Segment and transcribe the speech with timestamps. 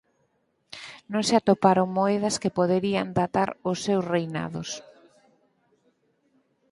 [1.11, 4.69] Non se atoparon moedas que poderían datar os seus reinados.